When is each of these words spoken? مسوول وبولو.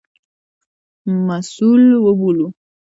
مسوول 1.25 1.83
وبولو. 2.03 2.47